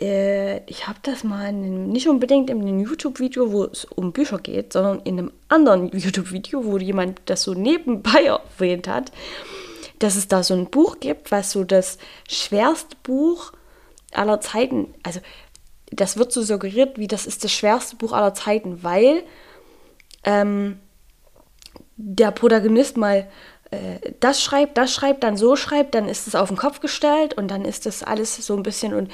äh, 0.00 0.58
ich 0.66 0.86
habe 0.86 0.98
das 1.02 1.24
mal 1.24 1.48
in, 1.48 1.88
nicht 1.88 2.08
unbedingt 2.08 2.50
in 2.50 2.60
einem 2.60 2.80
YouTube-Video, 2.80 3.50
wo 3.50 3.64
es 3.64 3.84
um 3.84 4.12
Bücher 4.12 4.38
geht, 4.38 4.72
sondern 4.72 5.00
in 5.00 5.18
einem 5.18 5.32
anderen 5.48 5.88
YouTube-Video, 5.92 6.64
wo 6.64 6.78
jemand 6.78 7.20
das 7.26 7.42
so 7.42 7.54
nebenbei 7.54 8.24
erwähnt 8.58 8.88
hat, 8.88 9.10
dass 9.98 10.16
es 10.16 10.28
da 10.28 10.42
so 10.42 10.54
ein 10.54 10.66
Buch 10.66 11.00
gibt, 11.00 11.30
was 11.30 11.52
so 11.52 11.64
das 11.64 11.98
schwerste 12.28 12.96
Buch 13.02 13.52
aller 14.16 14.40
Zeiten, 14.40 14.94
also 15.02 15.20
das 15.90 16.16
wird 16.16 16.32
so 16.32 16.42
suggeriert, 16.42 16.98
wie 16.98 17.06
das 17.06 17.26
ist 17.26 17.44
das 17.44 17.52
schwerste 17.52 17.96
Buch 17.96 18.12
aller 18.12 18.34
Zeiten, 18.34 18.82
weil 18.82 19.22
ähm, 20.24 20.78
der 21.96 22.30
Protagonist 22.30 22.96
mal 22.96 23.28
äh, 23.70 24.12
das 24.20 24.42
schreibt, 24.42 24.78
das 24.78 24.92
schreibt, 24.92 25.22
dann 25.22 25.36
so 25.36 25.56
schreibt, 25.56 25.94
dann 25.94 26.08
ist 26.08 26.26
es 26.26 26.34
auf 26.34 26.48
den 26.48 26.56
Kopf 26.56 26.80
gestellt 26.80 27.34
und 27.34 27.48
dann 27.48 27.64
ist 27.64 27.86
das 27.86 28.02
alles 28.02 28.34
so 28.36 28.56
ein 28.56 28.62
bisschen 28.62 28.94
und 28.94 29.10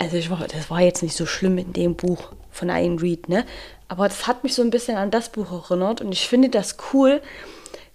also 0.00 0.16
ich 0.16 0.30
war, 0.30 0.46
das 0.46 0.70
war 0.70 0.80
jetzt 0.80 1.02
nicht 1.02 1.16
so 1.16 1.26
schlimm 1.26 1.58
in 1.58 1.72
dem 1.72 1.96
Buch 1.96 2.32
von 2.50 2.68
Ian 2.68 3.00
Reed, 3.00 3.28
ne? 3.28 3.44
Aber 3.88 4.06
das 4.06 4.28
hat 4.28 4.44
mich 4.44 4.54
so 4.54 4.62
ein 4.62 4.70
bisschen 4.70 4.96
an 4.96 5.10
das 5.10 5.30
Buch 5.30 5.50
erinnert 5.50 6.00
und 6.00 6.12
ich 6.12 6.28
finde 6.28 6.50
das 6.50 6.76
cool, 6.92 7.20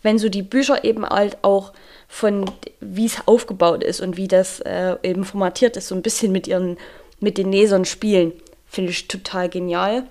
wenn 0.03 0.19
so 0.19 0.29
die 0.29 0.43
Bücher 0.43 0.83
eben 0.83 1.05
halt 1.05 1.38
auch 1.41 1.74
von, 2.07 2.45
wie 2.79 3.05
es 3.05 3.17
aufgebaut 3.25 3.83
ist 3.83 4.01
und 4.01 4.17
wie 4.17 4.27
das 4.27 4.60
äh, 4.60 4.98
eben 5.01 5.24
formatiert 5.24 5.77
ist, 5.77 5.88
so 5.88 5.95
ein 5.95 6.03
bisschen 6.03 6.31
mit 6.31 6.48
ihren, 6.48 6.77
mit 7.19 7.38
den 7.38 7.51
Lesern 7.51 7.86
spielen. 7.86 8.33
Finde 8.67 8.91
ich 8.91 9.07
total 9.07 9.50
genial. 9.50 10.03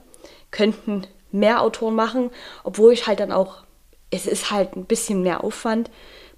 Könnten 0.50 1.06
mehr 1.30 1.62
Autoren 1.62 1.94
machen, 1.94 2.30
obwohl 2.64 2.92
ich 2.92 3.06
halt 3.06 3.20
dann 3.20 3.32
auch, 3.32 3.64
es 4.10 4.26
ist 4.26 4.50
halt 4.50 4.76
ein 4.76 4.84
bisschen 4.84 5.22
mehr 5.22 5.44
Aufwand, 5.44 5.90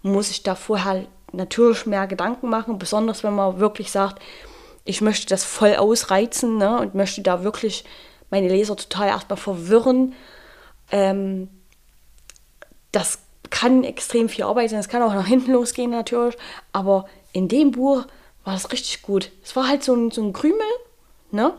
muss 0.02 0.30
ich 0.30 0.42
da 0.42 0.54
vorher 0.54 1.06
natürlich 1.32 1.86
mehr 1.86 2.06
Gedanken 2.06 2.48
machen, 2.48 2.78
besonders 2.78 3.24
wenn 3.24 3.34
man 3.34 3.58
wirklich 3.58 3.90
sagt, 3.90 4.22
ich 4.84 5.00
möchte 5.00 5.26
das 5.26 5.44
voll 5.44 5.74
ausreizen 5.76 6.58
ne, 6.58 6.78
und 6.78 6.94
möchte 6.94 7.22
da 7.22 7.42
wirklich 7.42 7.84
meine 8.30 8.48
Leser 8.48 8.76
total 8.76 9.08
erstmal 9.08 9.36
verwirren. 9.36 10.14
Ähm, 10.90 11.48
das 12.92 13.18
kann 13.54 13.84
extrem 13.84 14.28
viel 14.28 14.42
Arbeit 14.42 14.70
sein, 14.70 14.80
es 14.80 14.88
kann 14.88 15.00
auch 15.00 15.14
nach 15.14 15.28
hinten 15.28 15.52
losgehen 15.52 15.92
natürlich, 15.92 16.36
aber 16.72 17.06
in 17.32 17.46
dem 17.46 17.70
Buch 17.70 18.04
war 18.42 18.56
es 18.56 18.72
richtig 18.72 19.02
gut. 19.02 19.30
Es 19.44 19.54
war 19.54 19.68
halt 19.68 19.84
so 19.84 19.94
ein, 19.94 20.10
so 20.10 20.22
ein 20.22 20.32
Krümel, 20.32 20.66
ne? 21.30 21.54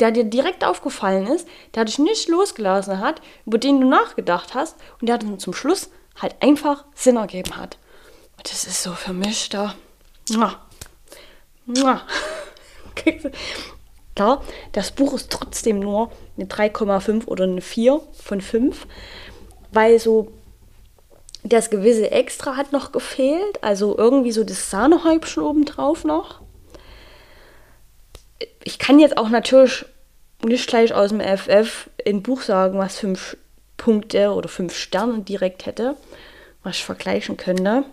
der 0.00 0.10
dir 0.10 0.24
direkt 0.24 0.64
aufgefallen 0.64 1.26
ist, 1.26 1.46
der 1.74 1.84
dich 1.84 1.98
nicht 1.98 2.30
losgelassen 2.30 2.98
hat, 3.00 3.20
über 3.44 3.58
den 3.58 3.82
du 3.82 3.88
nachgedacht 3.88 4.54
hast 4.54 4.76
und 5.02 5.08
der 5.08 5.18
dann 5.18 5.38
zum 5.38 5.52
Schluss 5.52 5.90
halt 6.18 6.34
einfach 6.40 6.86
Sinn 6.94 7.16
ergeben 7.16 7.58
hat. 7.58 7.76
Das 8.42 8.64
ist 8.64 8.82
so 8.82 8.94
für 8.94 9.12
mich 9.12 9.50
da. 9.50 9.74
Mua. 10.30 10.62
Mua. 11.66 12.00
Klar, 14.16 14.42
das 14.72 14.92
Buch 14.92 15.12
ist 15.12 15.30
trotzdem 15.30 15.78
nur 15.78 16.10
eine 16.38 16.46
3,5 16.46 17.26
oder 17.26 17.44
eine 17.44 17.60
4 17.60 18.00
von 18.14 18.40
5, 18.40 18.86
weil 19.72 19.98
so 19.98 20.32
das 21.44 21.70
gewisse 21.70 22.10
Extra 22.10 22.56
hat 22.56 22.72
noch 22.72 22.92
gefehlt, 22.92 23.62
also 23.62 23.96
irgendwie 23.96 24.32
so 24.32 24.44
das 24.44 24.70
Sahnehäubchen 24.70 25.42
obendrauf 25.42 26.04
noch. 26.04 26.40
Ich 28.62 28.78
kann 28.78 29.00
jetzt 29.00 29.18
auch 29.18 29.28
natürlich 29.28 29.84
nicht 30.44 30.68
gleich 30.68 30.94
aus 30.94 31.10
dem 31.10 31.20
FF 31.20 31.90
ein 32.06 32.22
Buch 32.22 32.42
sagen, 32.42 32.78
was 32.78 32.98
5 32.98 33.36
Punkte 33.76 34.32
oder 34.32 34.48
5 34.48 34.74
Sterne 34.74 35.22
direkt 35.22 35.66
hätte, 35.66 35.96
was 36.62 36.76
ich 36.76 36.84
vergleichen 36.84 37.36
könnte. 37.36 37.84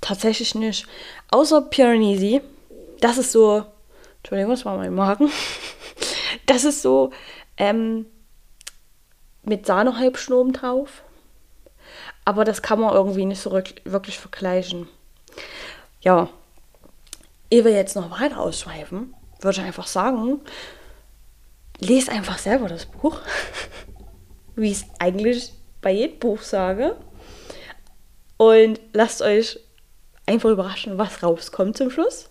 Tatsächlich 0.00 0.54
nicht. 0.54 0.86
Außer 1.30 1.62
Piranesi. 1.62 2.40
Das 3.00 3.18
ist 3.18 3.32
so. 3.32 3.64
Entschuldigung, 4.18 4.52
das 4.52 4.64
war 4.64 4.76
mein 4.76 4.94
Magen. 4.94 5.30
Das 6.46 6.64
ist 6.64 6.82
so 6.82 7.12
ähm, 7.56 8.06
mit 9.44 9.64
Sahnehalbschen 9.66 10.34
oben 10.34 10.52
drauf. 10.52 11.02
Aber 12.24 12.44
das 12.44 12.62
kann 12.62 12.80
man 12.80 12.94
irgendwie 12.94 13.24
nicht 13.24 13.40
so 13.40 13.52
wirklich 13.52 14.18
vergleichen. 14.18 14.88
Ja, 16.00 16.28
ehe 17.50 17.64
wir 17.64 17.72
jetzt 17.72 17.96
noch 17.96 18.10
weiter 18.20 18.40
ausschweifen, 18.40 19.14
würde 19.40 19.60
ich 19.60 19.64
einfach 19.64 19.86
sagen, 19.86 20.40
lest 21.78 22.10
einfach 22.10 22.38
selber 22.38 22.68
das 22.68 22.86
Buch. 22.86 23.18
Wie 24.56 24.70
ich 24.70 24.78
es 24.78 24.84
eigentlich 24.98 25.52
bei 25.80 25.90
jedem 25.90 26.18
Buch 26.18 26.42
sage. 26.42 26.96
Und 28.36 28.80
lasst 28.92 29.22
euch 29.22 29.58
einfach 30.26 30.50
überraschen, 30.50 30.98
was 30.98 31.22
rauskommt 31.22 31.76
zum 31.76 31.90
Schluss. 31.90 32.28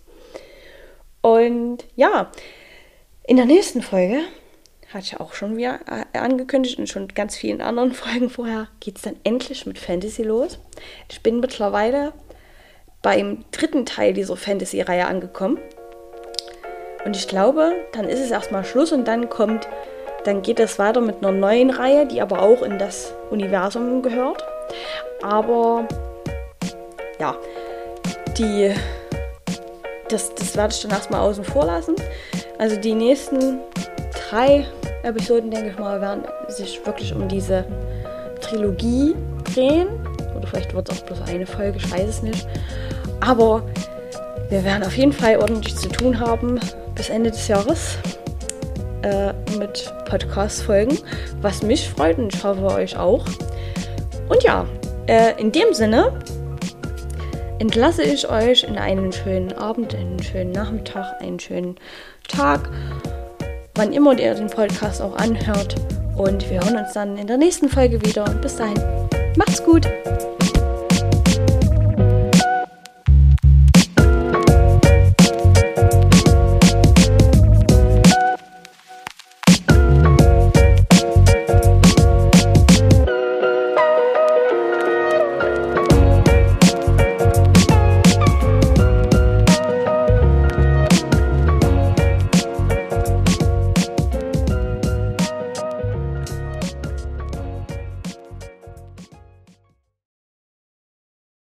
Und 1.22 1.86
ja, 1.96 2.32
in 3.24 3.38
der 3.38 3.46
nächsten 3.46 3.82
Folge, 3.82 4.22
hatte 4.94 5.06
ich 5.06 5.20
auch 5.20 5.34
schon 5.34 5.58
wieder 5.58 5.80
äh, 5.88 6.18
angekündigt 6.18 6.78
und 6.80 6.88
schon 6.88 7.08
ganz 7.10 7.36
vielen 7.36 7.62
anderen 7.62 7.94
Folgen 7.94 8.30
vorher, 8.30 8.68
geht 8.80 8.98
es 8.98 9.04
dann 9.04 9.16
endlich 9.24 9.66
mit 9.66 9.80
Fantasy 9.80 10.24
los. 10.24 10.60
Ich 11.10 11.22
bin 11.22 11.40
mittlerweile 11.40 12.14
beim 13.02 13.46
dritten 13.52 13.86
Teil 13.86 14.14
dieser 14.14 14.36
Fantasy-Reihe 14.36 15.08
angekommen. 15.08 15.58
Und 17.04 17.16
ich 17.16 17.28
glaube, 17.28 17.74
dann 17.94 18.06
ist 18.06 18.20
es 18.20 18.30
erstmal 18.30 18.64
Schluss 18.64 18.92
und 18.92 19.08
dann 19.08 19.28
kommt, 19.30 19.68
dann 20.24 20.44
geht 20.44 20.60
es 20.60 20.78
weiter 20.78 21.02
mit 21.02 21.18
einer 21.18 21.32
neuen 21.32 21.72
Reihe, 21.72 22.06
die 22.06 22.22
aber 22.22 22.44
auch 22.44 22.62
in 22.62 22.78
das 22.78 23.14
Universum 23.32 24.04
gehört. 24.04 24.46
Aber 25.24 25.88
ja, 27.20 27.36
die, 28.38 28.72
das, 30.10 30.36
das 30.36 30.56
werde 30.56 30.74
ich 30.76 30.82
dann 30.82 30.92
erstmal 30.92 31.22
außen 31.22 31.44
vor 31.44 31.66
lassen. 31.66 31.96
Also 32.60 32.76
die 32.76 32.94
nächsten 32.94 33.60
drei 34.30 34.68
Episoden, 35.04 35.52
denke 35.52 35.70
ich 35.72 35.80
mal, 35.80 36.00
werden 36.02 36.24
sich 36.48 36.86
wirklich 36.86 37.14
um 37.14 37.28
diese 37.28 37.66
Trilogie 38.42 39.16
drehen. 39.54 39.88
Oder 40.36 40.48
vielleicht 40.48 40.74
wird 40.74 40.92
es 40.92 41.02
auch 41.02 41.06
bloß 41.06 41.22
eine 41.28 41.46
Folge, 41.46 41.78
ich 41.78 41.92
weiß 41.92 42.08
es 42.08 42.22
nicht. 42.22 42.48
Aber 43.20 43.64
wir 44.50 44.64
werden 44.64 44.84
auf 44.84 44.98
jeden 44.98 45.14
Fall 45.14 45.38
ordentlich 45.38 45.76
zu 45.76 45.90
tun 45.90 46.20
haben 46.20 46.60
bis 46.96 47.10
Ende 47.10 47.32
des 47.32 47.48
Jahres 47.48 47.98
äh, 49.04 49.34
mit 49.58 49.94
Podcast-Folgen, 50.06 50.98
was 51.42 51.64
mich 51.64 51.90
freut 51.90 52.18
und 52.18 52.34
ich 52.34 52.44
hoffe 52.44 52.66
euch 52.66 52.98
auch. 52.98 53.26
Und 54.30 54.44
ja, 54.44 54.66
äh, 55.08 55.40
in 55.40 55.52
dem 55.52 55.74
Sinne 55.74 56.12
entlasse 57.60 58.04
ich 58.04 58.30
euch 58.30 58.64
in 58.64 58.78
einen 58.78 59.12
schönen 59.12 59.54
Abend, 59.54 59.96
einen 59.96 60.22
schönen 60.22 60.52
Nachmittag, 60.52 61.22
einen 61.22 61.40
schönen 61.40 61.76
Tag, 62.28 62.70
wann 63.76 63.94
immer 63.94 64.18
ihr 64.18 64.36
den 64.36 64.48
Podcast 64.48 65.02
auch 65.02 65.16
anhört. 65.16 65.76
Und 66.18 66.50
wir 66.50 66.64
hören 66.64 66.78
uns 66.78 66.94
dann 66.94 67.18
in 67.18 67.28
der 67.28 67.38
nächsten 67.38 67.70
Folge 67.70 68.02
wieder. 68.06 68.26
Und 68.26 68.42
bis 68.42 68.58
dahin, 68.58 68.80
macht's 69.38 69.64
gut! 69.64 69.88